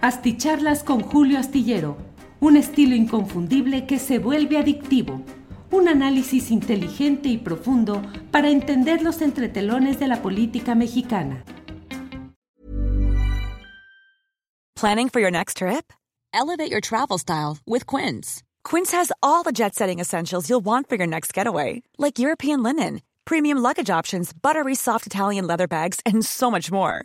[0.00, 1.96] Asticharlas con Julio Astillero,
[2.38, 5.22] un estilo inconfundible que se vuelve adictivo.
[5.72, 8.00] Un análisis inteligente y profundo
[8.30, 11.42] para entender los entretelones de la política mexicana.
[14.76, 15.92] Planning for your next trip?
[16.32, 18.44] Elevate your travel style with Quince.
[18.62, 22.62] Quince has all the jet setting essentials you'll want for your next getaway, like European
[22.62, 27.04] linen, premium luggage options, buttery soft Italian leather bags, and so much more.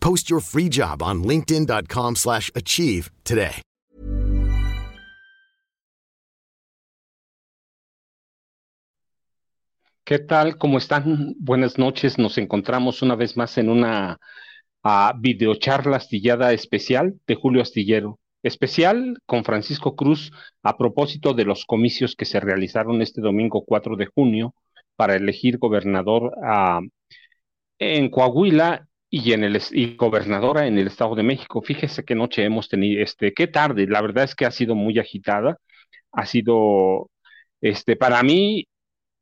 [0.00, 3.62] Post your free job on linkedin.com/achieve today.
[10.08, 10.56] ¿Qué tal?
[10.56, 11.34] ¿Cómo están?
[11.38, 12.16] Buenas noches.
[12.16, 14.18] Nos encontramos una vez más en una
[14.82, 18.18] uh, videocharla astillada especial de Julio Astillero.
[18.42, 23.96] Especial con Francisco Cruz a propósito de los comicios que se realizaron este domingo 4
[23.96, 24.54] de junio
[24.96, 26.88] para elegir gobernador uh,
[27.78, 31.62] en Coahuila y en el y gobernadora en el Estado de México.
[31.62, 33.86] Fíjese qué noche hemos tenido, este, qué tarde.
[33.86, 35.58] La verdad es que ha sido muy agitada,
[36.12, 37.10] ha sido,
[37.60, 38.66] este, para mí,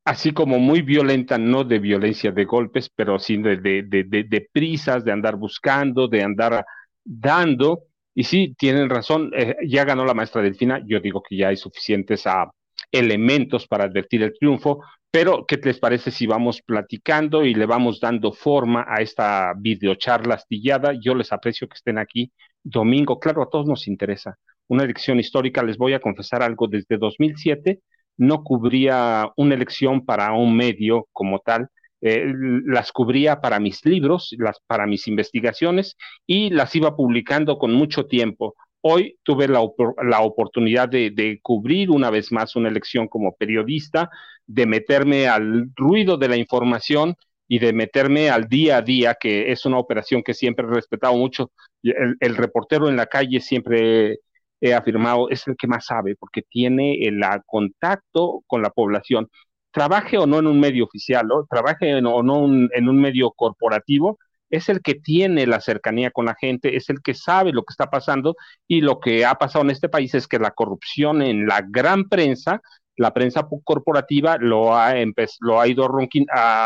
[0.04, 5.04] así como muy violenta, no de violencia de golpes, pero sí de, de, de, prisas,
[5.04, 6.64] de andar buscando, de andar
[7.04, 7.84] dando.
[8.14, 11.56] Y sí, tienen razón, eh, ya ganó la maestra Delfina, yo digo que ya hay
[11.56, 12.50] suficientes a,
[12.90, 14.82] elementos para advertir el triunfo,
[15.16, 20.34] pero ¿qué les parece si vamos platicando y le vamos dando forma a esta videocharla
[20.34, 20.92] astillada?
[21.00, 22.30] Yo les aprecio que estén aquí
[22.62, 24.36] domingo, claro, a todos nos interesa.
[24.68, 27.80] Una elección histórica, les voy a confesar algo, desde 2007
[28.18, 31.68] no cubría una elección para un medio como tal,
[32.02, 32.30] eh,
[32.66, 38.04] las cubría para mis libros, las, para mis investigaciones y las iba publicando con mucho
[38.04, 38.54] tiempo.
[38.88, 39.60] Hoy tuve la,
[40.04, 44.10] la oportunidad de, cubrir una vez más una elección como periodista,
[44.46, 47.16] de meterme al ruido de la información
[47.48, 51.16] y de meterme al día a día, que es una operación que siempre he respetado
[51.16, 51.50] mucho.
[51.82, 54.20] El, reportero en la calle siempre
[54.60, 59.28] he afirmado es el que más sabe, porque tiene el contacto con la población.
[59.72, 61.44] Trabaje o no en un medio oficial, ¿no?
[61.50, 64.20] trabaje en, o no en un medio corporativo,
[64.50, 67.72] es el que tiene la cercanía con la gente, es el que sabe lo que
[67.72, 68.36] está pasando
[68.66, 72.08] y lo que ha pasado en este país es que la corrupción en la gran
[72.08, 72.60] prensa,
[72.96, 74.94] la prensa corporativa lo ha,
[75.40, 75.88] lo ha ido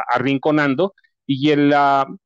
[0.09, 0.95] arrinconando
[1.27, 2.17] y el, uh,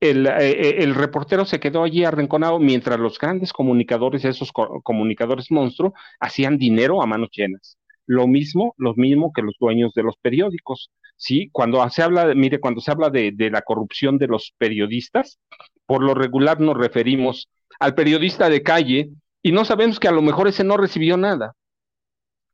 [0.00, 5.50] el, eh, el, reportero se quedó allí arrinconado mientras los grandes comunicadores, esos co comunicadores
[5.50, 7.78] monstruo, hacían dinero a manos llenas.
[8.06, 10.90] Lo mismo, lo mismo que los dueños de los periódicos.
[11.16, 15.38] Sí, cuando se habla, mire, cuando se habla de, de la corrupción de los periodistas,
[15.86, 17.48] por lo regular nos referimos
[17.80, 19.10] al periodista de calle
[19.42, 21.54] y no sabemos que a lo mejor ese no recibió nada.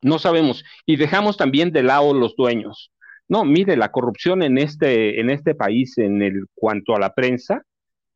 [0.03, 0.65] No sabemos.
[0.87, 2.91] Y dejamos también de lado los dueños.
[3.29, 7.63] No, mire, la corrupción en este, en este país en el cuanto a la prensa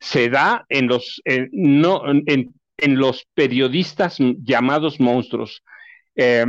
[0.01, 5.63] se da en los, no, en, en, los periodistas llamados monstruos.
[6.17, 6.47] Eh,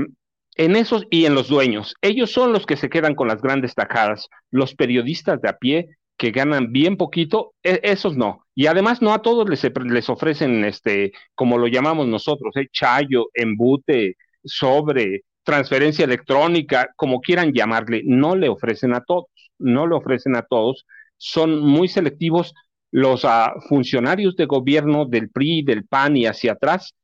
[0.56, 1.96] en esos y en los dueños.
[2.02, 4.30] Ellos son los que se quedan con las grandes tajadas.
[4.52, 8.46] Los periodistas de a pie que ganan bien poquito, e esos no.
[8.56, 13.28] Y además no a todos les, les ofrecen, este, como lo llamamos nosotros, eh, chayo,
[13.34, 19.26] embute, sobre, transferencia electrónica, como quieran llamarle, no le ofrecen a todos,
[19.60, 20.86] no le ofrecen a todos.
[21.18, 22.54] Son muy selectivos
[22.92, 26.96] los uh, funcionarios de gobierno del PRI, del PAN y hacia atrás,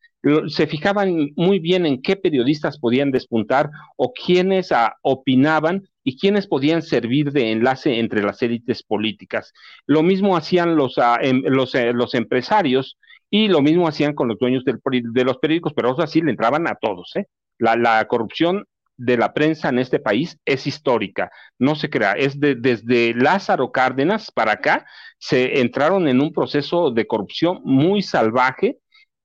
[0.47, 6.47] se fijaban muy bien en qué periodistas podían despuntar o quiénes uh, opinaban y quiénes
[6.47, 9.53] podían servir de enlace entre las élites políticas.
[9.87, 12.97] Lo mismo hacían los, uh, em, los, eh, los, empresarios
[13.29, 16.31] y lo mismo hacían con los dueños del, de los periódicos, pero eso así le
[16.31, 17.15] entraban a todos.
[17.15, 17.25] ¿eh?
[17.57, 18.65] La, la, corrupción
[18.97, 23.71] de la prensa en este país es histórica, no se crea, es de, desde Lázaro
[23.71, 24.85] Cárdenas para acá,
[25.17, 28.77] se entraron en un proceso de corrupción muy salvaje,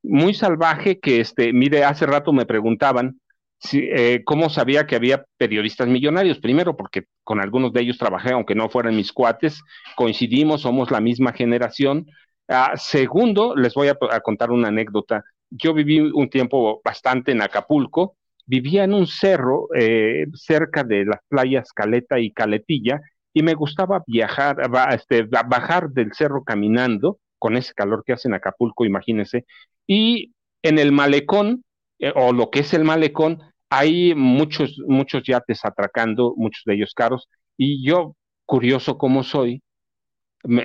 [0.08, 3.20] muy salvaje que, este, mire, hace rato me preguntaban
[3.58, 6.38] si, eh, cómo sabía que había periodistas millonarios.
[6.38, 9.62] Primero, porque con algunos de ellos trabajé, aunque no fueran mis cuates,
[9.96, 12.06] coincidimos, somos la misma generación.
[12.48, 15.24] Ah, segundo, les voy a, contar una anécdota.
[15.50, 18.16] Yo viví un tiempo bastante en Acapulco,
[18.46, 23.00] vivía en un cerro eh, cerca de las playas Caleta y Caletilla
[23.32, 24.56] y me gustaba viajar,
[24.92, 29.44] este, bajar del cerro caminando con ese calor que hace en Acapulco, imagínense,
[29.86, 31.64] y en el malecón,
[31.98, 33.40] eh, o lo que es el malecón,
[33.70, 39.62] hay muchos, muchos yates atracando, muchos de ellos caros, y yo, curioso como soy,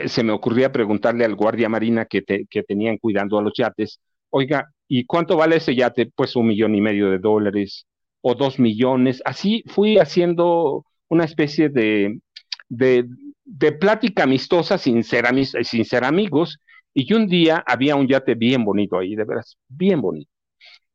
[0.05, 4.71] se me ocurría preguntarle al guardia marina que, que tenían cuidando a los yates, oiga,
[4.87, 6.11] ¿y cuánto vale ese yate?
[6.15, 7.85] Pues un millón y medio de dólares
[8.21, 9.21] o dos millones.
[9.25, 12.19] Así fui haciendo una especie de,
[12.69, 13.05] de,
[13.43, 15.25] de plática amistosa sin ser,
[15.63, 16.59] sin ser amigos.
[16.93, 20.29] Y un día había un yate bien bonito ahí, de veras, bien bonito.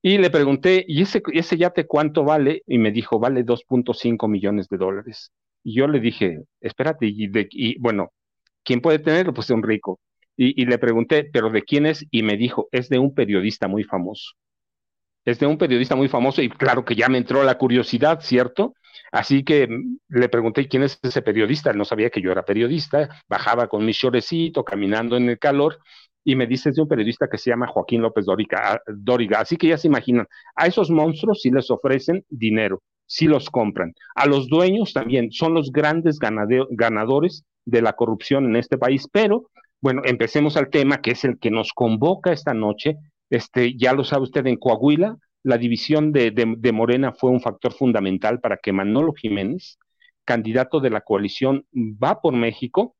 [0.02, 2.62] Y le pregunté, ¿y ese, ese yate cuánto vale?
[2.66, 5.32] Y me dijo, vale 2.5 millones de dólares.
[5.64, 7.48] Y yo le dije, espérate, y, de,
[7.80, 8.12] bueno,
[8.62, 9.34] ¿quién puede tenerlo?
[9.34, 9.98] Pues de un rico.
[10.36, 12.06] Y, y, le pregunté, ¿pero de quién es?
[12.10, 14.34] Y me dijo, es de un periodista muy famoso.
[15.24, 18.74] Es de un periodista muy famoso y claro que ya me entró la curiosidad, ¿cierto?
[19.12, 21.72] Así que mm, le pregunté quién es ese periodista.
[21.72, 23.08] No sabía que yo era periodista.
[23.28, 25.78] Bajaba con mi chorecito, caminando en el calor
[26.26, 29.38] y me dice de un periodista que se llama Joaquín López Dóriga, Dóriga.
[29.38, 30.26] Así que ya se imaginan,
[30.56, 33.94] a esos monstruos sí les ofrecen dinero, sí los compran.
[34.16, 39.06] A los dueños también son los grandes ganadores de la corrupción en este país.
[39.12, 39.50] Pero,
[39.80, 42.96] bueno, empecemos al tema que es el que nos convoca esta noche.
[43.30, 45.16] Este, ya lo sabe usted, en Coahuila,
[45.46, 49.78] la división de, Morena fue un factor fundamental para que Manolo Jiménez,
[50.24, 52.96] candidato de la coalición Va por México,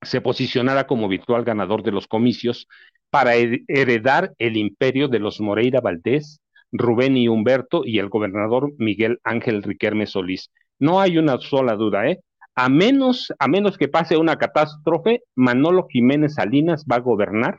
[0.00, 2.66] se posicionara como virtual ganador de los comicios
[3.10, 6.40] para heredar el imperio de los Moreira Valdés,
[6.72, 10.50] Rubén y Humberto y el gobernador Miguel Ángel Riquerme Solís.
[10.78, 12.20] No hay una sola duda, ¿eh?
[12.54, 17.58] A menos, a menos que pase una catástrofe, Manolo Jiménez Salinas va a gobernar,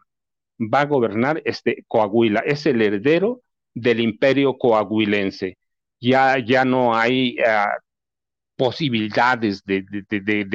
[0.60, 3.42] va a gobernar este Coahuila, es el heredero
[3.82, 5.58] del imperio coahuilense.
[6.00, 7.80] Ya, ya no hay uh,
[8.56, 9.86] posibilidades de,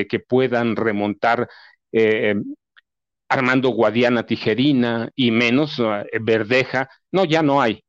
[0.09, 1.49] que puedan remontar
[1.93, 2.35] eh,
[3.29, 7.85] Armando Guadiana Tijerina y menos uh, Verdeja, no, ya no hay.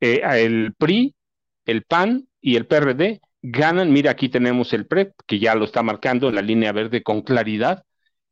[0.00, 1.14] Eh, el PRI,
[1.66, 5.82] el PAN y el PRD ganan, mira, aquí tenemos el PREP, que ya lo está
[5.82, 7.84] marcando la línea verde con claridad,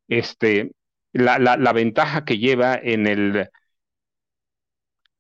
[0.09, 0.73] este,
[1.13, 3.49] la, la ventaja que lleva en el,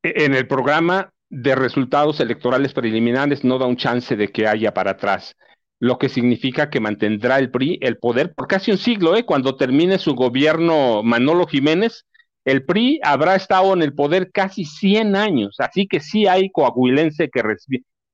[0.02, 4.92] en el programa de resultados electorales preliminares no da un chance de que haya para
[4.92, 5.36] atrás
[5.80, 9.24] lo que significa que mantendrá el PRI el poder por casi un siglo, ¿eh?
[9.24, 12.04] cuando termine su gobierno Manolo Jiménez,
[12.44, 17.30] el PRI habrá estado en el poder casi 100 años, así que sí hay coahuilense
[17.30, 17.42] que,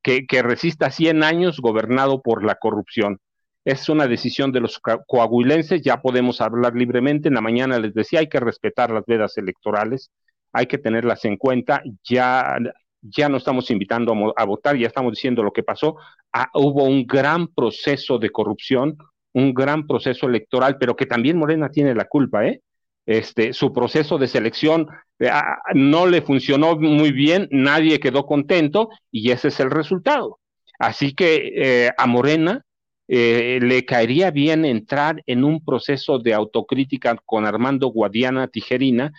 [0.01, 3.19] que, que resista 100 años gobernado por la corrupción.
[3.65, 7.27] Es una decisión de los coahuilenses, ya podemos hablar libremente.
[7.27, 10.11] En la mañana les decía, hay que respetar las vedas electorales,
[10.57, 11.83] hay que tenerlas en cuenta.
[12.03, 12.57] Ya
[13.03, 15.97] ya no estamos invitando a, votar, ya estamos diciendo lo que pasó.
[16.33, 18.97] Ah, hubo un gran proceso de corrupción,
[19.33, 22.63] un gran proceso electoral, pero que también Morena tiene la culpa, ¿eh?
[23.05, 24.89] Este, su proceso de selección
[25.21, 30.41] eh, ah, no le funcionó muy bien, nadie quedó contento y ese es el resultado.
[30.79, 32.65] Así que eh, a Morena
[33.07, 39.13] eh, le caería bien entrar en un proceso de autocrítica con Armando Guadiana Tijerina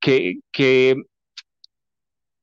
[0.00, 0.96] que, que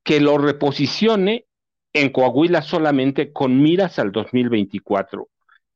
[0.08, 1.48] que lo reposicione
[1.92, 5.28] en Coahuila solamente con miras al 2024.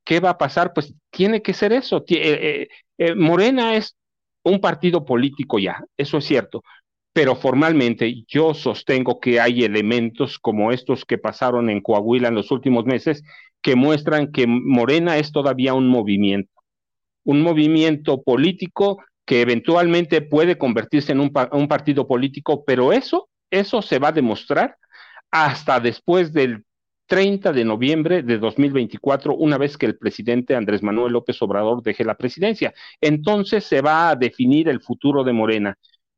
[0.06, 0.72] ¿Qué va a pasar?
[0.74, 1.98] Pues tiene que ser eso.
[2.08, 2.67] Eh, eh,
[2.98, 3.98] eh, Morena es
[4.44, 6.63] un partido político ya, eso es cierto,
[7.12, 12.51] pero formalmente yo sostengo que hay elementos como estos que pasaron en Coahuila en los
[12.51, 13.24] últimos meses
[13.62, 16.53] que muestran que Morena es todavía un movimiento,
[17.25, 24.00] un movimiento político que eventualmente puede convertirse en un, partido político, pero eso eso se
[24.00, 24.78] va a demostrar
[25.30, 26.63] hasta después del
[27.06, 32.06] 30 de noviembre de 2024, una vez que el presidente Andrés Manuel López Obrador deje
[32.06, 32.74] la presidencia.
[33.01, 35.78] Entonces se va a definir el futuro de Morena.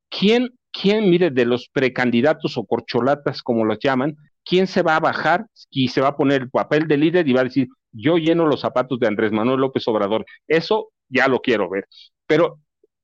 [0.10, 5.00] ¿Quién, quién, mire, de los precandidatos o corcholatas, como los llaman, quién se va a
[5.00, 8.17] bajar y se va a poner el papel de líder y va a decir, yo
[8.17, 10.25] lleno los zapatos de Andrés Manuel López Obrador?
[10.48, 11.88] Eso ya lo quiero ver.
[12.27, 12.60] Pero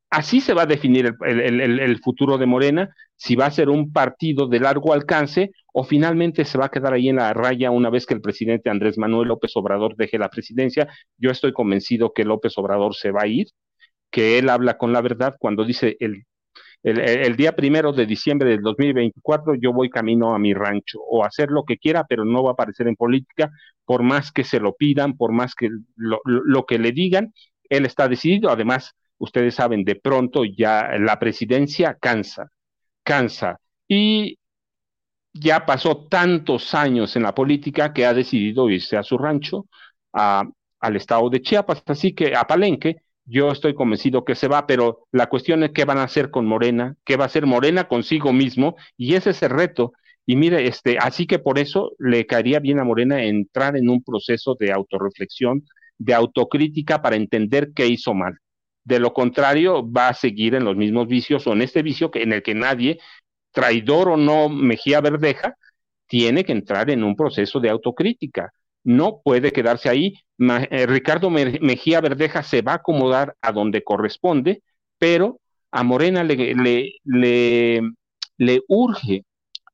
[0.10, 3.70] Así se va a definir el, el, el, futuro de Morena, si va a ser
[3.70, 7.70] un partido de largo alcance o finalmente se va a quedar ahí en la raya
[7.70, 10.88] una vez que el presidente Andrés Manuel López Obrador deje la presidencia.
[11.18, 13.48] Yo estoy convencido que López Obrador se va a ir,
[14.10, 16.24] que él habla con la verdad cuando dice el,
[16.82, 21.51] el día primero de diciembre del 2024 yo voy camino a mi rancho o hacer
[21.51, 23.51] lo que quiera, pero no va a aparecer en política,
[23.86, 27.32] por más que se lo pidan, por más que lo que le digan,
[27.70, 32.49] él está decidido, además ustedes saben, de pronto ya la presidencia cansa,
[33.03, 33.59] cansa.
[33.88, 34.38] Y
[35.33, 39.67] ya pasó tantos años en la política que ha decidido irse a su rancho,
[40.11, 45.07] al estado de Chiapas, así que a Palenque, yo estoy convencido que se va, pero
[45.11, 48.33] la cuestión es qué van a hacer con Morena, qué va a hacer Morena consigo
[48.33, 49.93] mismo, y ese es el reto.
[50.25, 54.03] Y mire, este, así que por eso le caería bien a Morena entrar en un
[54.03, 55.63] proceso de autorreflexión,
[55.97, 58.39] de autocrítica para entender qué hizo mal.
[58.83, 62.24] De lo contrario, va a seguir en los mismos vicios o en este vicio que,
[62.24, 63.00] en el que nadie,
[63.51, 65.55] traidor o no Mejía Verdeja,
[66.07, 68.51] tiene que entrar en un proceso de autocrítica.
[68.83, 70.15] No puede quedarse ahí.
[70.71, 74.63] Eh, Ricardo Mejía Verdeja se va a acomodar a donde corresponde,
[74.98, 75.39] pero
[75.71, 77.00] a Morena le,
[78.67, 79.24] urge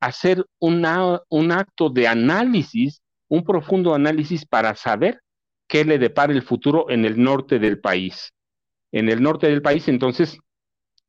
[0.02, 5.22] hacer un acto de análisis, un profundo análisis para saber
[5.68, 8.34] qué le depara el futuro en el norte del país.
[8.96, 10.40] En el norte del país, entonces,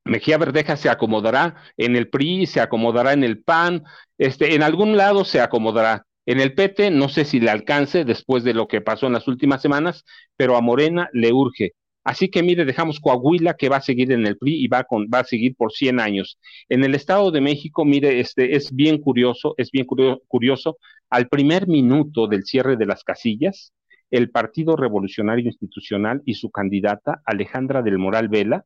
[0.05, 3.85] Mejía Verdeja se acomodará en el PRI, se acomodará en el PAN,
[4.19, 6.05] este, en algún lado se acomodará.
[6.27, 9.29] En el PT no sé si le alcance después de lo que pasó en las
[9.29, 10.05] últimas semanas,
[10.37, 11.75] pero a Morena le urge.
[12.03, 15.07] Así que mire, dejamos Coahuila que va a seguir en el PRI y va, con,
[15.07, 16.41] va a seguir por 100 años.
[16.69, 20.77] En el Estado de México, mire, este es bien curioso, es bien curioso.
[21.09, 23.73] Al primer minuto del cierre de las casillas,
[24.11, 28.65] el Partido Revolucionario Institucional y su candidata Alejandra del Moral Vela,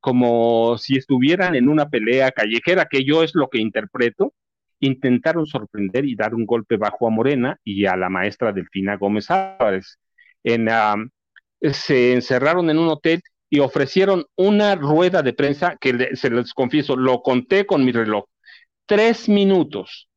[0.00, 4.34] como si estuvieran en una pelea callejera, que yo es lo que interpreto,
[4.80, 9.30] intentaron sorprender y dar un golpe bajo a Morena y a la maestra Delfina Gómez
[9.30, 9.98] Álvarez.
[10.42, 10.68] En,
[11.72, 16.96] se encerraron en un hotel y ofrecieron una rueda de prensa que se les confieso,
[16.96, 18.24] lo conté con mi reloj.
[18.86, 20.08] Tres minutos.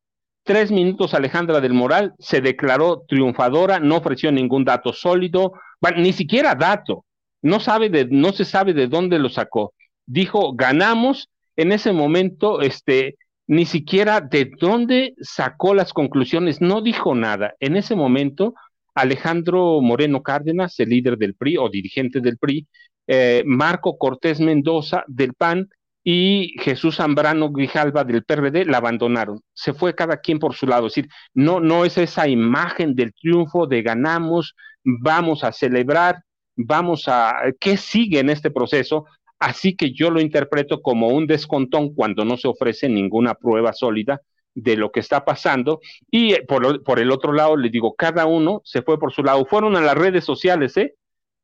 [0.48, 5.52] Tres minutos Alejandra del Moral se declaró triunfadora, no ofreció ningún dato sólido,
[5.98, 7.04] ni siquiera dato.
[7.42, 9.74] No, sabe de, no se sabe de dónde lo sacó.
[10.06, 11.28] Dijo, ganamos.
[11.54, 17.52] En ese momento, este, ni siquiera de dónde sacó las conclusiones, no dijo nada.
[17.60, 18.54] En ese momento,
[18.94, 22.66] Alejandro Moreno Cárdenas, el líder del PRI o dirigente del PRI,
[23.06, 25.68] eh, Marco Cortés Mendoza del PAN
[26.10, 29.42] y Jesús Zambrano Grijalva del PRD la abandonaron.
[29.52, 30.86] Se fue cada quien por su lado.
[30.86, 36.22] Es decir, no, no es esa imagen del triunfo de ganamos, vamos a celebrar,
[36.56, 37.34] vamos a...
[37.60, 39.04] ¿Qué sigue en este proceso?
[39.38, 44.22] Así que yo lo interpreto como un descontón cuando no se ofrece ninguna prueba sólida
[44.54, 45.80] de lo que está pasando.
[46.10, 49.44] Y eh, por, el otro lado, le digo, cada uno se fue por su lado.
[49.44, 50.94] Fueron a las redes sociales, ¿eh?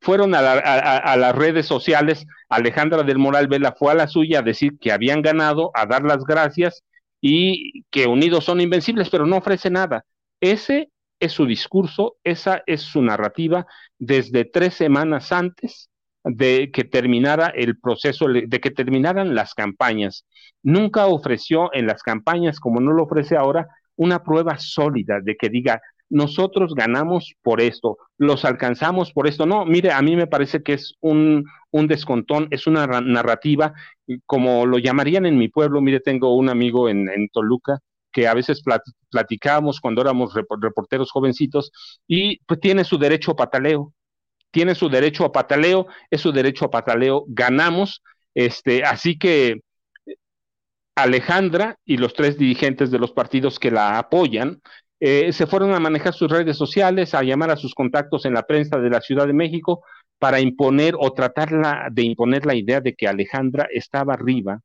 [0.05, 2.27] Fueron a, a, las redes sociales.
[2.47, 6.03] Alejandra del Moral Vela fue a la suya a decir que habían ganado, a dar
[6.03, 6.83] las gracias
[7.21, 10.05] y que unidos son invencibles, pero no ofrece nada.
[10.39, 13.65] Ese es su discurso, esa es su narrativa
[13.97, 15.89] desde tres semanas antes
[16.23, 20.23] de que terminara el proceso, de que terminaran las campañas.
[20.61, 25.49] Nunca ofreció en las campañas, como no lo ofrece ahora, una prueba sólida de que
[25.49, 25.81] diga,
[26.15, 29.45] nosotros ganamos por esto, los alcanzamos por esto.
[29.45, 33.73] No, mire, a mí me parece que es un, un descontón, es una narrativa,
[34.25, 35.81] como lo llamarían en mi pueblo.
[35.81, 37.79] Mire, tengo un amigo en, en Toluca
[38.13, 38.63] que a veces
[39.11, 41.71] platicábamos cuando éramos reporteros jovencitos
[42.07, 43.93] y pues tiene su derecho a pataleo
[44.51, 48.01] tiene su derecho a pataleo, es su derecho a pataleo, ganamos,
[48.33, 49.59] este, así que
[50.95, 54.61] Alejandra y los tres dirigentes de los partidos que la apoyan
[54.99, 58.43] eh, se fueron a manejar sus redes sociales, a llamar a sus contactos en la
[58.43, 59.83] prensa de la Ciudad de México
[60.19, 61.49] para imponer o tratar
[61.91, 64.61] de imponer la idea de que Alejandra estaba arriba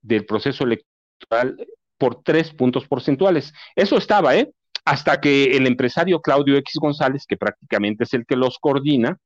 [0.00, 1.56] del proceso electoral
[1.98, 3.52] por tres puntos porcentuales.
[3.76, 4.50] Eso estaba, ¿eh?
[4.88, 9.18] hasta que el empresario Claudio X González, que prácticamente es el que los coordina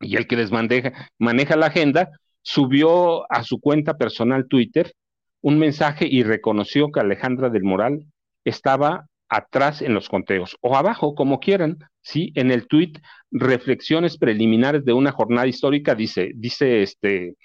[0.00, 2.10] y el que les maneja, la agenda,
[2.42, 4.92] subió a su cuenta personal Twitter
[5.40, 8.04] un mensaje y reconoció que Alejandra del Moral
[8.44, 12.92] estaba atrás en los conteos o abajo, como quieran, sí, en el tweet
[13.30, 17.36] reflexiones preliminares de una jornada histórica dice, dice este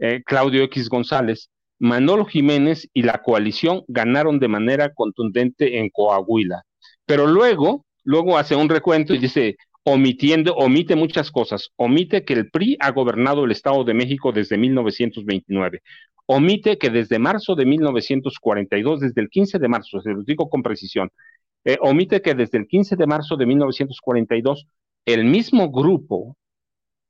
[0.00, 6.64] eh, Claudio X González, Manolo Jiménez y la coalición ganaron de manera contundente en Coahuila.
[7.06, 9.56] Pero luego, luego hace un recuento y dice,
[9.88, 11.70] omitiendo, omite muchas cosas.
[11.76, 15.80] Omite que el PRI ha gobernado el Estado de México desde 1929.
[16.26, 20.64] Omite que desde marzo de 1942, desde el 15 de marzo, se lo digo con
[20.64, 21.08] precisión,
[21.64, 24.66] eh, omite que desde el 15 de marzo de 1942,
[25.04, 26.36] el mismo grupo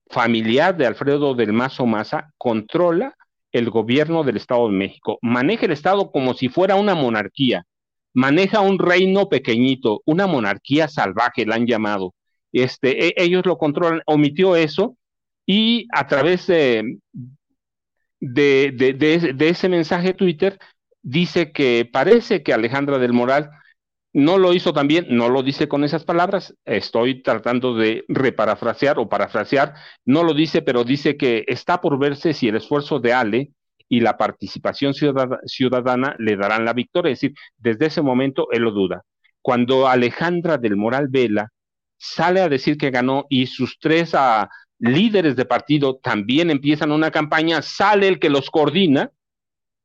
[0.09, 3.15] familiar de Alfredo del Mazo Maza controla
[3.53, 7.65] el gobierno del Estado de México, maneja el Estado como si fuera una monarquía,
[8.13, 12.13] maneja un reino pequeñito, una monarquía salvaje, la han llamado.
[12.53, 14.97] Este, e, ellos lo controlan, omitió eso
[15.47, 16.99] y a través de,
[18.21, 20.59] de, ese mensaje Twitter
[21.03, 23.51] dice que parece que Alejandra del Moral
[24.13, 29.09] no lo hizo también, no lo dice con esas palabras, estoy tratando de reparafrasear o
[29.09, 29.75] parafrasear,
[30.07, 33.51] no lo dice, pero dice que está por verse si el esfuerzo de Ale
[33.89, 37.13] y la participación ciudadana le darán la victoria.
[37.13, 39.03] Es decir, desde ese momento él lo duda.
[39.43, 41.51] Cuando Alejandra del Moral Vela
[41.97, 44.49] sale a decir que ganó y sus tres ah,
[44.79, 49.11] líderes de partido también empiezan una campaña, sale el que los coordina,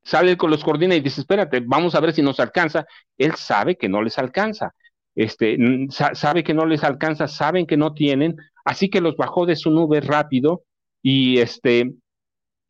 [0.03, 2.85] sale el que los coordina y dice, espérate, vamos a ver si nos alcanza.
[3.17, 4.73] Él sabe que no les alcanza.
[5.15, 5.57] Este,
[5.89, 9.69] sabe que no les alcanza, saben que no tienen, así que los bajó de su
[9.69, 10.63] nube rápido
[11.01, 11.93] y este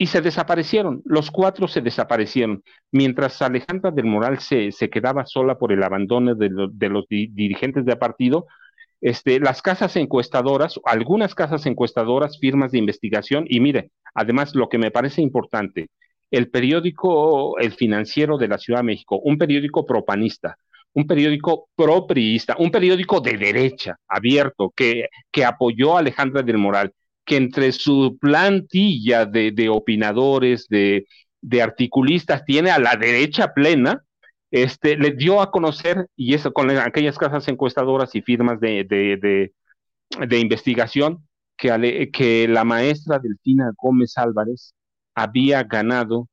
[0.02, 5.60] y se desaparecieron, los cuatro se desaparecieron, mientras Alejandra del Moral se, se quedaba sola
[5.60, 8.48] por el abandono de, los dirigentes de partido,
[9.02, 14.78] este, las casas encuestadoras, algunas casas encuestadoras, firmas de investigación, y mire, además lo que
[14.78, 15.90] me parece importante,
[16.30, 20.58] el periódico El Financiero de la Ciudad de México, un periódico propanista,
[20.94, 26.94] un periódico propriista, un periódico de derecha, abierto, que, que apoyó a Alejandra del Moral,
[27.26, 31.06] que entre su plantilla de, opinadores, de,
[31.62, 34.04] articulistas, tiene a la derecha plena,
[34.52, 40.40] este, le dio a conocer, y eso con aquellas casas encuestadoras y firmas de, de
[40.40, 41.28] investigación,
[41.62, 44.74] que, la maestra Delfina Gómez Álvarez
[45.16, 46.28] había ganado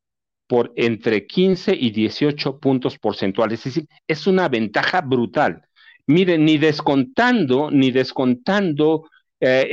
[0.47, 3.61] por entre 15 y 18 puntos porcentuales.
[3.61, 5.63] Es decir, es una ventaja brutal.
[6.07, 9.09] Miren, ni descontando, ni descontando
[9.41, 9.69] eh,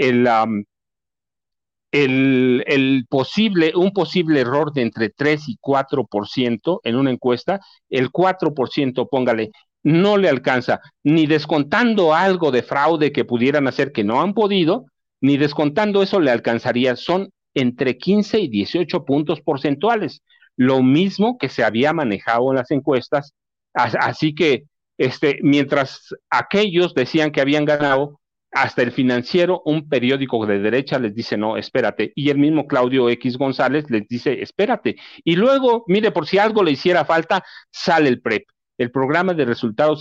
[2.04, 9.08] el, posible, un posible error de entre 3 y 4% en una encuesta, el 4%,
[9.10, 9.52] póngale,
[9.84, 14.86] no le alcanza, ni descontando algo de fraude que pudieran hacer que no han podido,
[15.22, 16.96] ni descontando eso le alcanzaría.
[16.96, 20.22] Son entre 15 y 18 puntos porcentuales,
[20.58, 23.34] lo mismo que se había manejado en las encuestas.
[23.74, 24.64] Así que,
[24.98, 28.20] este, mientras aquellos decían que habían ganado,
[28.56, 32.14] hasta el financiero, un periódico de derecha les dice, no, espérate.
[32.16, 34.96] Y el mismo Claudio X González les dice, espérate.
[35.26, 39.44] Y luego, mire, por si algo le hiciera falta, sale el PREP, el programa de
[39.44, 40.00] resultados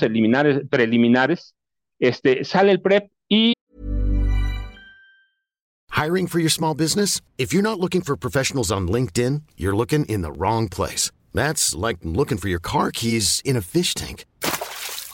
[0.70, 1.54] preliminares,
[1.98, 3.54] este, sale el PREP y...
[5.90, 7.20] Hiring for your small business?
[7.36, 11.10] If you're not looking for professionals on LinkedIn, you're looking in the wrong place.
[11.32, 14.26] That's like looking for your car keys in a fish tank.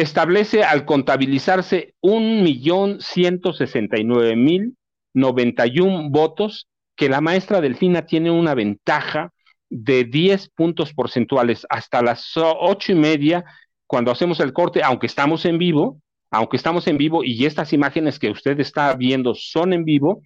[0.00, 4.76] Establece al contabilizarse un millón ciento sesenta y nueve mil
[5.12, 9.32] noventa y un votos que la maestra Delfina tiene una ventaja
[9.68, 13.44] de 10 puntos porcentuales hasta las ocho y media
[13.86, 18.18] cuando hacemos el corte, aunque estamos en vivo, aunque estamos en vivo y estas imágenes
[18.18, 20.22] que usted está viendo son en vivo,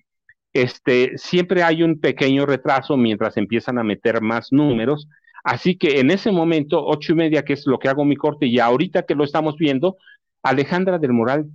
[0.52, 5.08] este, siempre hay un pequeño retraso mientras empiezan a meter más números
[5.44, 8.46] Así que en ese momento, ocho y media, que es lo que hago mi corte,
[8.46, 9.98] y ahorita que lo estamos viendo,
[10.42, 11.48] Alejandra del Moral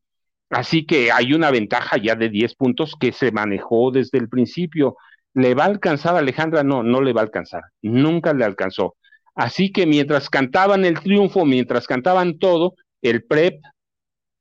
[0.50, 4.96] Así que hay una ventaja ya de 10 puntos que se manejó desde el principio.
[5.34, 6.62] ¿Le va a alcanzar a Alejandra?
[6.62, 7.62] No, no le va a alcanzar.
[7.82, 8.96] Nunca le alcanzó.
[9.34, 13.60] Así que mientras cantaban el triunfo, mientras cantaban todo, el PREP,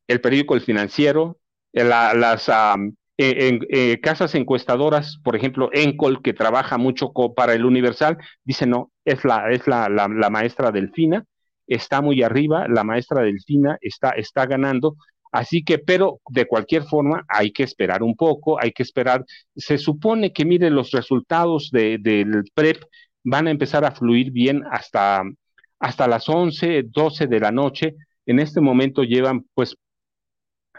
[0.07, 1.37] el periódico El Financiero,
[1.71, 2.49] las
[3.17, 9.25] eh, casas encuestadoras, por ejemplo, Encol, que trabaja mucho para el Universal, dice no, es
[9.25, 11.25] la, es la, la maestra Delfina,
[11.67, 14.95] está muy arriba, la maestra Delfina está, está ganando,
[15.33, 19.25] Así que, pero de cualquier forma, hay que esperar un poco, hay que esperar.
[19.55, 22.83] Se supone que, mire, los resultados del PREP
[23.23, 25.23] van a empezar a fluir bien hasta,
[25.79, 27.95] hasta las 11, 12 de la noche.
[28.27, 29.75] En este momento llevan, pues,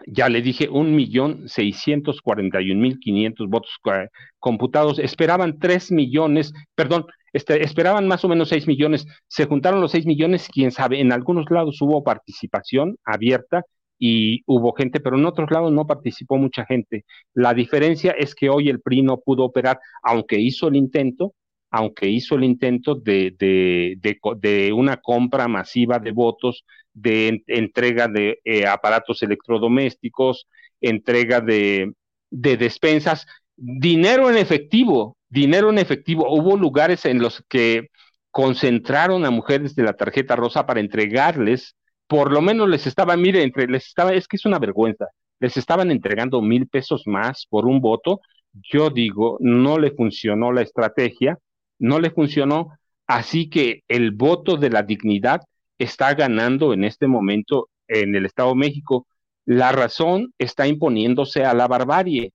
[0.07, 5.01] ya le dije, un millón seiscientos cuarenta y un mil quinientos votos eh, computados.
[5.01, 9.05] Esperaban tres millones, perdón, este, esperaban más o menos seis millones.
[9.27, 13.65] Se juntaron los seis millones, quién sabe, en algunos lados hubo participación abierta
[13.99, 17.05] y hubo gente, pero en otros lados no participó mucha gente.
[17.35, 21.35] La diferencia es que hoy el PRI no pudo operar, aunque hizo el intento,
[21.71, 23.99] aunque hizo el intento de, de,
[24.39, 30.47] de, una compra masiva de votos, de entrega de eh, aparatos electrodomésticos,
[30.81, 31.93] entrega de,
[32.31, 33.27] de despensas,
[33.57, 36.29] dinero en efectivo, dinero en efectivo.
[36.31, 37.89] Hubo lugares en los que
[38.31, 43.43] concentraron a mujeres de la tarjeta rosa para entregarles, por lo menos les estaban, mire,
[43.43, 45.07] entre, les estaba, es que es una vergüenza,
[45.41, 48.21] les estaban entregando mil pesos más por un voto.
[48.53, 51.39] Yo digo, no le funcionó la estrategia
[51.79, 55.43] no le funcionó, así que el voto de la dignidad
[55.79, 59.07] está ganando en este momento en el Estado de México.
[59.45, 62.33] La razón está imponiéndose a la barbarie.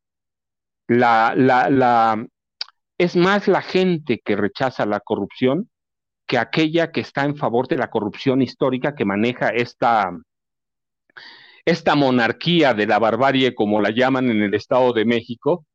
[0.88, 2.26] La, la, la,
[2.98, 5.69] es más la gente que rechaza la corrupción
[6.30, 10.12] que aquella que está en favor de la corrupción histórica que maneja esta,
[11.66, 15.66] esta monarquía de la barbarie, como la llaman en el Estado de México.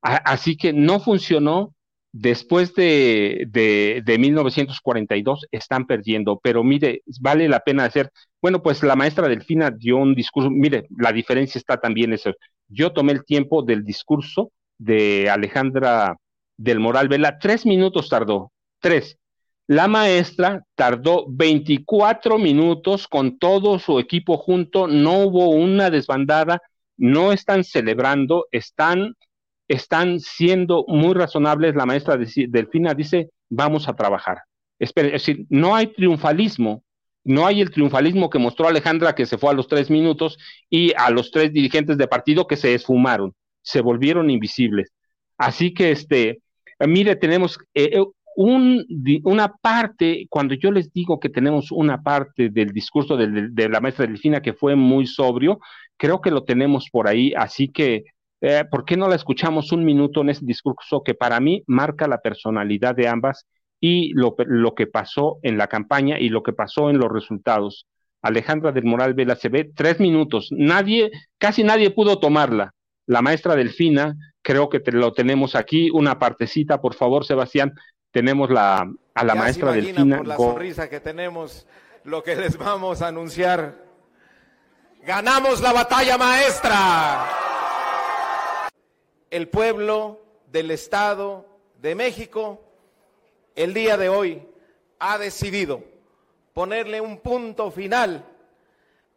[0.00, 1.74] Así que no funcionó
[2.12, 8.94] después de, de, 1942 están perdiendo, pero mire, vale la pena hacer, bueno, pues la
[8.94, 12.30] maestra Delfina dio un discurso, mire, la diferencia está también eso.
[12.68, 16.16] Yo tomé el tiempo del discurso de Alejandra
[16.56, 19.18] del Moral Vela, tres minutos tardó, tres.
[19.66, 26.60] La maestra tardó 24 minutos con todo su equipo junto, no hubo una desbandada,
[26.96, 29.14] no están celebrando, están
[29.68, 31.74] están siendo muy razonables.
[31.74, 34.38] La maestra Delfina dice, vamos a trabajar.
[34.78, 36.82] es decir, no hay triunfalismo,
[37.24, 40.92] no hay el triunfalismo que mostró Alejandra, que se fue a los tres minutos, y
[40.96, 44.92] a los tres dirigentes de partido que se esfumaron, se volvieron invisibles.
[45.38, 46.42] Así que, este,
[46.80, 48.04] mire, tenemos eh, eh,
[48.36, 48.84] un,
[49.24, 54.06] una parte, cuando yo les digo que tenemos una parte del discurso de, la maestra
[54.06, 55.58] Delfina que fue muy sobrio,
[55.96, 58.04] creo que lo tenemos por ahí, así que
[58.46, 62.06] eh, ¿Por qué no la escuchamos un minuto en ese discurso que para mí marca
[62.06, 63.46] la personalidad de ambas
[63.80, 64.34] y lo,
[64.74, 67.86] que pasó en la campaña y lo que pasó en los resultados?
[68.20, 70.48] Alejandra del Moral Vela se ve tres minutos.
[70.50, 72.74] Nadie, casi nadie pudo tomarla.
[73.06, 75.88] La maestra Delfina, creo que lo tenemos aquí.
[75.88, 77.72] Una partecita, por favor, Sebastián.
[78.14, 80.18] Tenemos la, a la maestra Delfina.
[80.18, 81.66] Por la sonrisa que tenemos,
[82.04, 83.74] lo que les vamos a anunciar.
[85.02, 87.26] Ganamos la batalla maestra
[89.30, 91.44] el pueblo del Estado
[91.82, 92.62] de México
[93.56, 94.46] el día de hoy
[95.00, 95.82] ha decidido
[96.52, 98.24] ponerle un punto final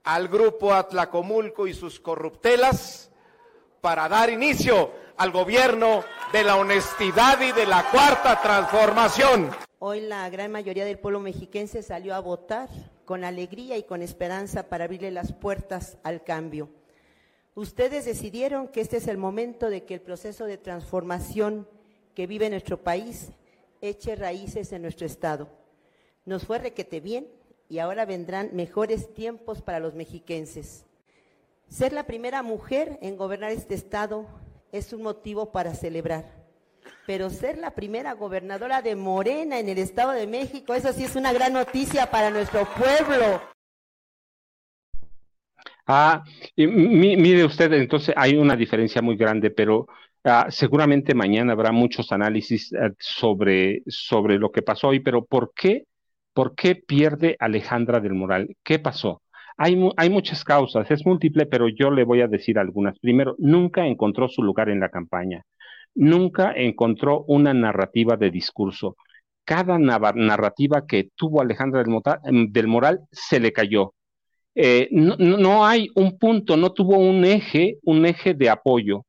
[0.06, 3.12] al grupo Atlacomulco y sus corruptelas
[3.80, 9.50] para dar inicio al gobierno de la honestidad y de la cuarta transformación.
[9.80, 12.70] Hoy la gran mayoría del pueblo mexiquense salió a votar
[13.06, 16.70] con alegría y con esperanza para abrirle las puertas al cambio.
[17.56, 21.68] Ustedes decidieron que este es el momento de que el proceso de transformación
[22.14, 23.30] que vive nuestro país
[23.82, 25.48] eche raíces en nuestro Estado.
[26.26, 27.28] Nos fue requete bien
[27.70, 30.86] y ahora vendrán mejores tiempos para los mexiquenses.
[31.70, 34.26] Ser la primera mujer en gobernar este Estado
[34.72, 36.26] es un motivo para celebrar.
[37.06, 41.16] Pero ser la primera gobernadora de Morena en el Estado de México, eso sí es
[41.16, 43.42] una gran noticia para nuestro pueblo.
[45.86, 46.24] Ah,
[46.58, 49.88] mire usted, entonces hay una diferencia muy grande, pero
[50.26, 55.54] ah, seguramente mañana habrá muchos análisis eh, sobre, sobre lo que pasó hoy, pero ¿por
[55.56, 55.86] qué,
[56.34, 58.58] ¿por qué pierde Alejandra del Moral?
[58.64, 59.22] ¿Qué pasó?
[59.58, 62.98] Hay, hay muchas causas, es múltiple, pero yo le voy a decir algunas.
[63.00, 65.44] Primero, nunca encontró su lugar en la campaña,
[65.96, 68.96] nunca encontró una narrativa de discurso.
[69.46, 71.84] Cada narrativa que tuvo Alejandra
[72.24, 73.94] del Moral se le cayó
[74.60, 79.06] eh, no, hay un punto, no tuvo un eje, un eje de apoyo.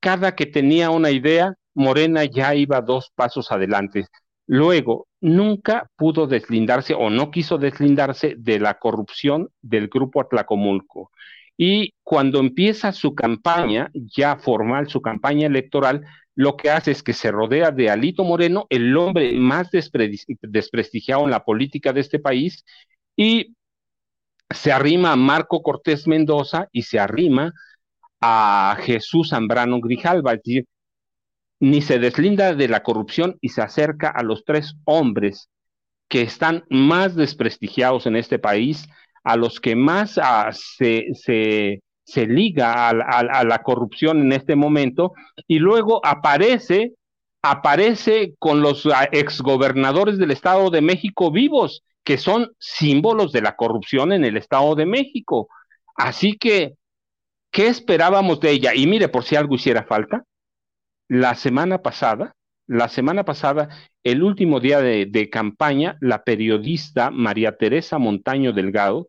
[0.00, 4.06] Cada que tenía una idea, Morena ya iba dos pasos adelante.
[4.52, 11.12] Luego, nunca pudo deslindarse o no quiso deslindarse de la corrupción del grupo Atlacomulco.
[11.56, 17.12] Y cuando empieza su campaña, ya formal, su campaña electoral, lo que hace es que
[17.12, 22.64] se rodea de Alito Moreno, el hombre más desprestigiado en la política de este país,
[23.14, 23.54] y
[24.52, 27.52] se arrima a Marco Cortés Mendoza y se arrima
[28.20, 30.66] a Jesús Zambrano Grijalva, es decir,
[31.60, 35.50] ni se deslinda de la corrupción y se acerca a los tres hombres
[36.08, 38.88] que están más desprestigiados en este país,
[39.22, 41.06] a los que más ah, se,
[42.16, 45.12] liga a, la corrupción en este momento,
[45.46, 46.94] y luego aparece,
[47.42, 53.54] aparece con los ah, exgobernadores del Estado de México vivos, que son símbolos de la
[53.54, 55.48] corrupción en el Estado de México.
[55.94, 56.74] Así que,
[57.52, 58.74] ¿qué esperábamos de ella?
[58.74, 60.24] Y mire, por si algo hiciera falta,
[61.10, 62.36] la semana pasada,
[62.68, 63.68] la semana pasada,
[64.04, 69.08] el último día de, campaña, la periodista María Teresa Montaño Delgado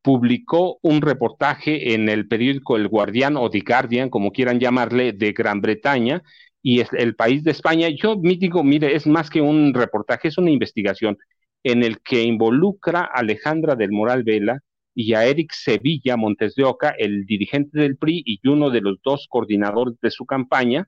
[0.00, 5.32] publicó un reportaje en el periódico El Guardián o The Guardian, como quieran llamarle, de
[5.32, 6.22] Gran Bretaña
[6.62, 7.88] y es el país de España.
[7.88, 11.18] Yo me digo, mire, es más que un reportaje, es una investigación
[11.64, 14.60] en el que involucra a Alejandra del Moral Vela
[14.94, 19.00] y a Eric Sevilla Montes de Oca, el dirigente del PRI y uno de los
[19.02, 20.86] dos coordinadores de su campaña,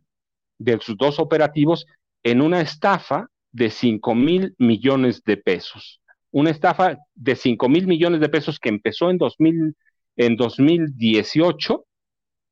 [0.59, 1.87] de sus dos operativos
[2.23, 6.01] en una estafa de 5 mil millones de pesos.
[6.31, 9.77] Una estafa de 5 mil millones de pesos que empezó en, 2000,
[10.17, 11.85] en 2018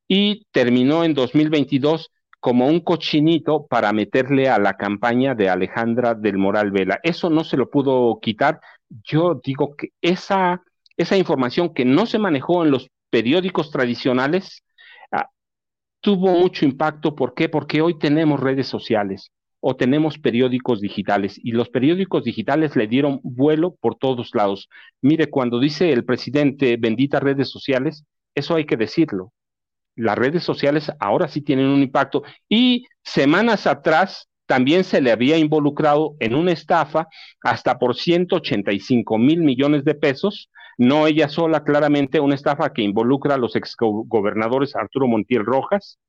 [0.07, 2.11] y terminó en 2022
[2.41, 6.99] como un cochinito para meterle a la campaña de Alejandra del Moral Vela.
[7.03, 8.59] Eso no se lo pudo quitar.
[8.89, 10.61] Yo digo que esa,
[10.97, 14.63] esa información que no se manejó en los periódicos tradicionales,
[16.01, 17.15] tuvo mucho impacto.
[17.15, 17.47] ¿Por qué?
[17.47, 23.19] Porque hoy tenemos redes sociales o tenemos periódicos digitales y los periódicos digitales le dieron
[23.23, 24.67] vuelo por todos lados.
[25.01, 28.03] Mire, cuando dice el presidente benditas redes sociales,
[28.35, 29.31] eso hay que decirlo.
[29.95, 35.37] Las redes sociales ahora sí tienen un impacto y semanas atrás también se le había
[35.37, 37.07] involucrado en una estafa
[37.41, 40.49] hasta por 185 mil millones de pesos
[40.81, 45.99] no ella sola, claramente una estafa que involucra a los exgobernadores Arturo Montiel Rojas,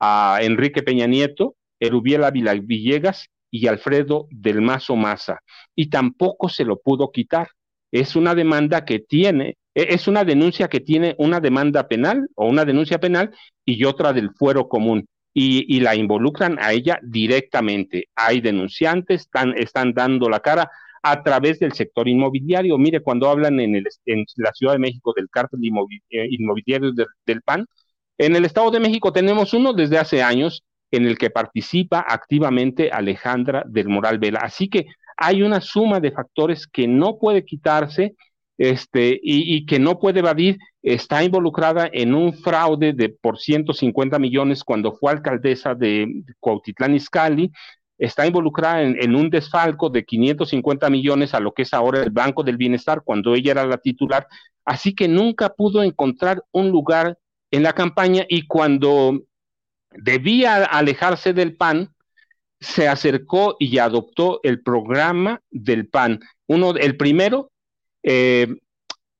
[0.00, 5.40] a Enrique Peña Nieto, Erubiel Ávila Villegas y Alfredo del Mazo Maza.
[5.76, 7.50] Y tampoco se lo pudo quitar.
[7.90, 12.48] Es una demanda que tiene, e-, es una denuncia que tiene una demanda penal o
[12.48, 13.34] una denuncia penal
[13.66, 15.06] y otra del fuero común.
[15.34, 18.08] Y, la involucran a ella directamente.
[18.14, 20.70] Hay denunciantes, están dando la cara
[21.02, 22.78] a través del sector inmobiliario.
[22.78, 25.60] Mire, cuando hablan en, el, en la Ciudad de México del cártel
[26.10, 26.92] eh, inmobiliario
[27.26, 27.66] del PAN,
[28.18, 30.62] en el Estado de México tenemos uno desde hace años
[30.92, 34.40] en el que participa activamente Alejandra del Moral Vela.
[34.40, 34.86] Así que
[35.16, 38.14] hay una suma de factores que no puede quitarse
[38.58, 40.58] este, y, que no puede evadir.
[40.82, 46.06] Está involucrada en un fraude de por 150 millones cuando fue alcaldesa de
[46.38, 47.50] Cuautitlán Izcalli,
[47.98, 52.42] está involucrada en, un desfalco de 550 millones a lo que es ahora el Banco
[52.42, 54.26] del Bienestar cuando ella era la titular,
[54.64, 57.18] así que nunca pudo encontrar un lugar
[57.50, 59.20] en la campaña y cuando
[59.90, 61.90] debía alejarse del PAN,
[62.60, 66.20] se acercó y adoptó el programa del PAN.
[66.46, 67.50] Uno, el primero,
[68.02, 68.46] eh,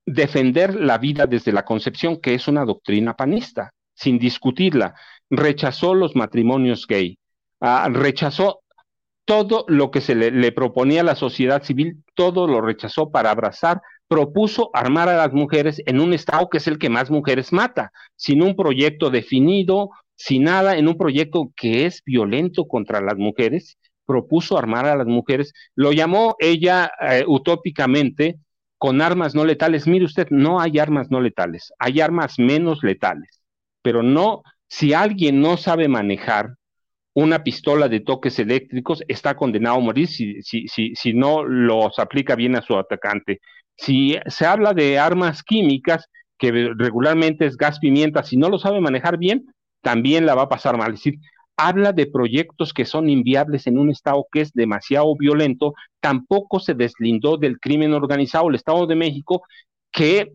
[0.06, 4.94] defender la vida desde la concepción, que es una doctrina panista, sin discutirla.
[5.28, 7.18] Rechazó los matrimonios gay,
[7.60, 8.61] ah, rechazó
[9.24, 13.80] todo lo que se le, proponía a la sociedad civil, todo lo rechazó para abrazar,
[14.08, 17.92] propuso armar a las mujeres en un estado que es el que más mujeres mata,
[18.16, 23.78] sin un proyecto definido, sin nada, en un proyecto que es violento contra las mujeres,
[24.04, 28.38] propuso armar a las mujeres, lo llamó ella eh, utópicamente
[28.76, 29.86] con armas no letales.
[29.86, 33.42] Mire usted, no hay armas no letales, hay armas menos letales,
[33.82, 36.56] pero no, si alguien no sabe manejar
[37.14, 41.98] una pistola de toques eléctricos está condenado a morir si, si, si, si no los
[41.98, 43.40] aplica bien a su atacante.
[43.76, 46.06] Si se habla de armas químicas,
[46.38, 49.46] que regularmente es gas pimienta, si no lo sabe manejar bien,
[49.82, 50.94] también la va a pasar mal.
[50.94, 51.18] Es decir,
[51.56, 56.74] habla de proyectos que son inviables en un Estado que es demasiado violento, tampoco se
[56.74, 59.42] deslindó del crimen organizado, el Estado de México,
[59.92, 60.32] que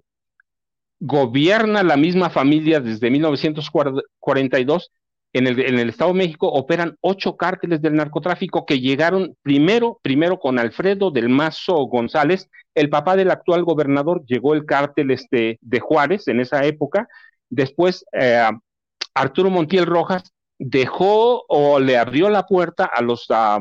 [0.99, 4.91] gobierna la misma familia desde 1942
[5.37, 10.59] en el, Estado de México operan ocho cárteles del narcotráfico que llegaron primero, primero con
[10.59, 16.27] Alfredo del Mazo González, el papá del actual gobernador, llegó el cártel este, de Juárez
[16.27, 17.07] en esa época,
[17.49, 18.49] después eh,
[19.13, 23.59] Arturo Montiel Rojas dejó o le abrió la puerta a los, a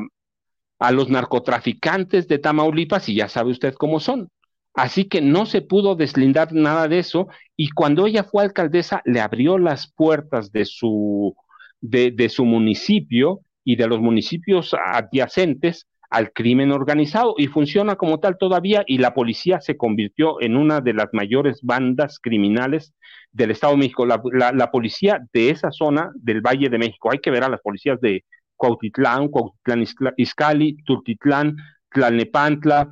[0.91, 4.29] los narcotraficantes de Tamaulipas y ya sabe usted cómo son.
[4.73, 9.21] Así que no se pudo deslindar nada de eso y cuando ella fue alcaldesa le
[9.21, 11.35] abrió las puertas de su
[11.81, 18.37] de, su municipio y de los municipios adyacentes al crimen organizado y funciona como tal
[18.37, 22.93] todavía y la policía se convirtió en una de las mayores bandas criminales
[23.31, 24.05] del Estado de México.
[24.05, 27.99] La, policía de esa zona del Valle de México, hay que ver a las policías
[27.99, 28.23] de
[28.55, 29.85] Cuautitlán, Cuautitlán
[30.15, 31.57] Izcalli, Tultitlán,
[31.91, 32.89] Tlalnepantla,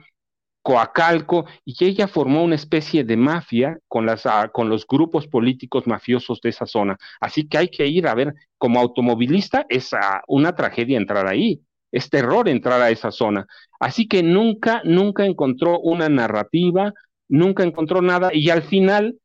[0.66, 5.86] Coacalco, y ella formó una especie de mafia con, las, ah, con los grupos políticos
[5.86, 6.98] mafiosos de esa zona.
[7.22, 11.62] Así que hay que ir a ver, como automovilista es ah, una tragedia entrar ahí,
[11.92, 13.46] es terror entrar a esa zona.
[13.80, 16.94] Así que nunca, nunca encontró una narrativa,
[17.28, 19.20] nunca encontró nada, y al final,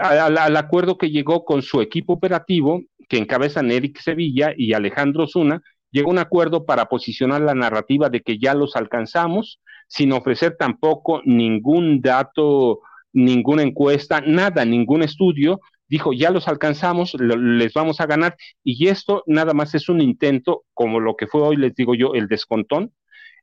[0.00, 5.60] al, acuerdo que llegó con su equipo operativo, que encabezan Eric Sevilla y Alejandro Zuna,
[5.90, 11.22] llegó un acuerdo para posicionar la narrativa de que ya los alcanzamos, sin ofrecer tampoco
[11.24, 12.80] ningún dato,
[13.12, 19.22] ninguna encuesta, nada, ningún estudio, dijo, ya los alcanzamos, les vamos a ganar, y esto
[19.26, 22.92] nada más es un intento, como lo que fue hoy, les digo yo, el descontón,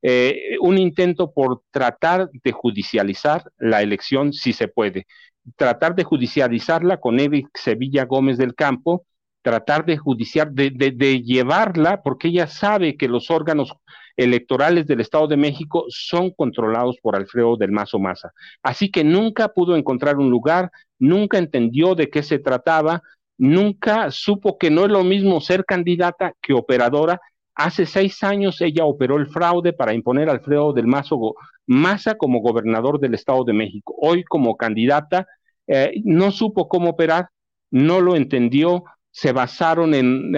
[0.01, 5.07] eh, un intento por tratar de judicializar la elección si se puede,
[5.55, 9.05] tratar de judicializarla con Eric Sevilla Gómez del Campo,
[9.41, 13.75] tratar de judiciar, de, de, llevarla, porque ella sabe que los órganos
[14.15, 18.31] electorales del Estado de México son controlados por Alfredo del Mazo Maza.
[18.61, 23.01] Así que nunca pudo encontrar un lugar, nunca entendió de qué se trataba,
[23.37, 27.19] nunca supo que no es lo mismo ser candidata que operadora.
[27.55, 32.41] Hace seis años ella operó el fraude para imponer a Alfredo del Mazo Maza como
[32.41, 33.95] gobernador del Estado de México.
[33.99, 35.27] Hoy como candidata
[35.67, 37.29] eh, no supo cómo operar,
[37.71, 40.35] no lo entendió, se basaron en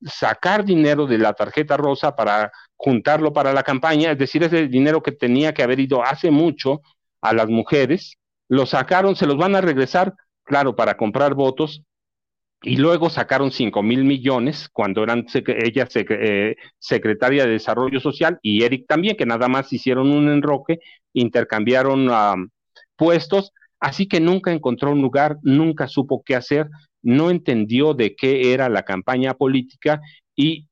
[0.00, 5.02] sacar dinero de la tarjeta rosa para juntarlo para la campaña, es decir, ese dinero
[5.02, 6.82] que tenía que haber ido hace mucho
[7.20, 8.16] a las mujeres,
[8.48, 11.82] lo sacaron, se los van a regresar, claro, para comprar votos,
[12.62, 18.64] y luego sacaron 5 mil millones cuando eran ella eh, secretaria de Desarrollo Social y
[18.64, 20.78] Eric también, que nada más hicieron un enroque,
[21.12, 22.08] intercambiaron
[22.96, 26.68] puestos, así que nunca encontró un lugar, nunca supo qué hacer,
[27.02, 30.00] no entendió de qué era la campaña política
[30.36, 30.68] y,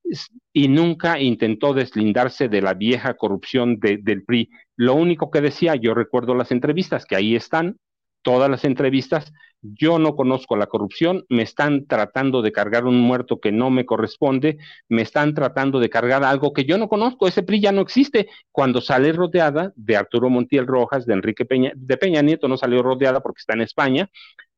[0.68, 4.50] nunca intentó deslindarse de la vieja corrupción del PRI.
[4.76, 7.76] Lo único que decía, yo recuerdo las entrevistas, que ahí están,
[8.22, 13.38] todas las entrevistas, yo no conozco la corrupción, me están tratando de cargar un muerto
[13.40, 17.42] que no me corresponde, me están tratando de cargar algo que yo no conozco, ese
[17.44, 18.28] PRI ya no existe.
[18.50, 22.82] Cuando sale rodeada de Arturo Montiel Rojas, de Enrique Peña, de Peña Nieto no salió
[22.82, 24.10] rodeada porque está en España,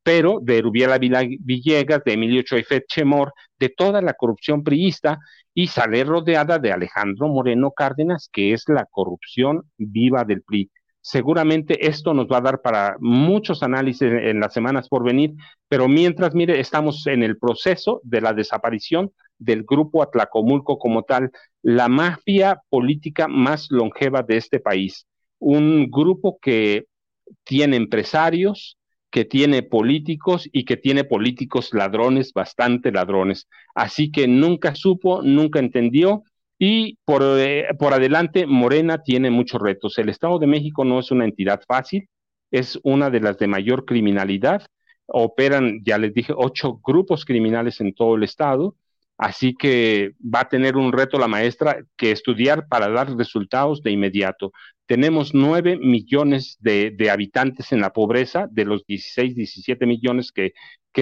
[0.05, 5.19] pero de Rubiela Villegas, de Emilio Choifet Chemor, de toda la corrupción priista,
[5.55, 10.71] y sale rodeada de Alejandro Moreno Cárdenas, que es la corrupción viva del PRI.
[11.01, 15.35] Seguramente esto nos va a dar para muchos análisis en, las semanas por venir,
[15.69, 21.31] pero mientras, mire, estamos en el proceso de la desaparición del grupo Atlacomulco como tal,
[21.63, 25.07] la mafia política más longeva de este país.
[25.39, 26.87] Un grupo que
[27.45, 28.79] tiene empresarios,
[29.15, 33.47] que tiene políticos y que tiene políticos ladrones, bastante ladrones.
[33.73, 36.25] Así que nunca supo, nunca entendió
[36.59, 39.99] y por, eh, por adelante Morena tiene muchos retos.
[39.99, 42.09] El Estado de México no es una entidad fácil,
[42.51, 44.67] es una de las de mayor criminalidad.
[45.07, 48.75] Operan, ya les dije, ocho grupos criminales en todo el Estado.
[49.17, 53.93] Así que va a tener un reto la maestra que estudiar para dar resultados de
[53.93, 54.51] inmediato.
[54.87, 60.53] Tenemos nueve millones de, habitantes en la pobreza, de los 16, 17 millones que,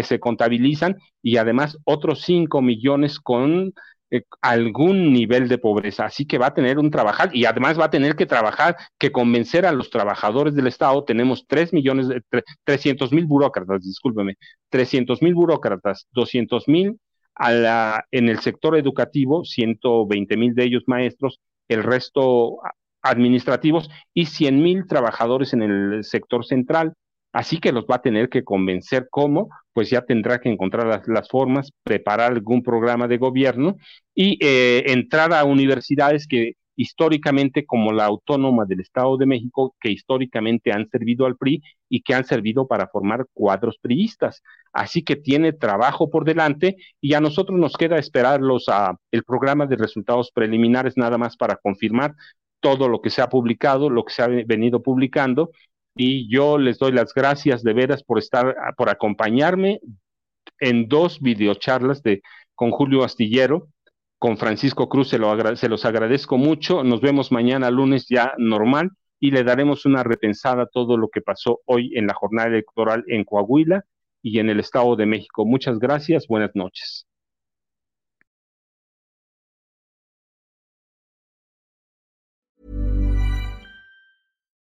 [0.03, 3.75] se contabilizan, y además otros cinco millones con
[4.11, 6.07] eh, algún nivel de pobreza.
[6.07, 9.13] Así que va a tener un trabajar y además va a tener que trabajar, que
[9.13, 11.05] convencer a los trabajadores del Estado.
[11.05, 12.23] Tenemos tres millones, de,
[12.65, 14.37] 300 mil burócratas, discúlpeme,
[14.71, 16.99] 300 mil burócratas, 200 mil
[18.11, 22.59] en el sector educativo, 120 mil de ellos maestros, el resto
[23.03, 26.95] administrativos y 100 mil trabajadores en el sector central.
[27.33, 31.29] Así que los va a tener que convencer cómo, pues ya tendrá que encontrar las,
[31.29, 33.77] formas, preparar algún programa de gobierno
[34.15, 39.91] y eh, entrar a universidades que históricamente como la autónoma del Estado de México, que
[39.91, 44.43] históricamente han servido al PRI y que han servido para formar cuadros priistas.
[44.73, 49.23] Así que tiene trabajo por delante y a nosotros nos queda esperar los, uh, el
[49.25, 52.15] programa de resultados preliminares nada más para confirmar
[52.63, 55.51] todo lo que se ha publicado, lo que se ha venido publicando,
[55.95, 59.81] y yo les doy las gracias de veras por estar, por acompañarme
[60.59, 62.23] en dos videocharlas de
[62.55, 63.69] con Julio Astillero,
[64.19, 65.19] con Francisco Cruz, se,
[65.57, 66.85] se los agradezco mucho.
[66.85, 71.21] Nos vemos mañana lunes ya normal y le daremos una repensada a todo lo que
[71.21, 73.85] pasó hoy en la jornada electoral en Coahuila
[74.23, 75.45] y en el Estado de México.
[75.45, 77.07] Muchas gracias, buenas noches.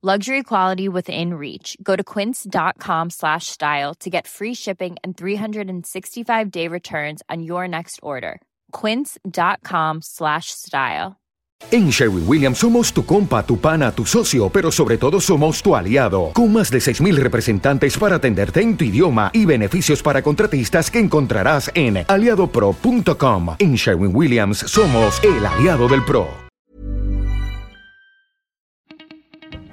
[0.00, 1.76] Luxury quality within reach.
[1.82, 7.66] Go to quince.com slash style to get free shipping and 365 day returns on your
[7.66, 8.40] next order.
[8.70, 11.16] Quince.com slash style.
[11.72, 15.74] En Sherwin Williams somos tu compa, tu pana, tu socio, pero sobre todo somos tu
[15.74, 20.92] aliado, con más de 6.000 representantes para atenderte en tu idioma y beneficios para contratistas
[20.92, 23.56] que encontrarás en aliadopro.com.
[23.58, 26.47] En Sherwin Williams somos el aliado del PRO.